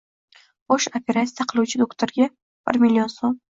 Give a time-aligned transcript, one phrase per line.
[0.75, 3.41] Xo`sh, operasiya qiluvchi doktorga bir million so`m